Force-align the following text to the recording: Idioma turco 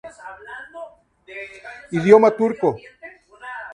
Idioma 1.97 2.29
turco 2.39 2.69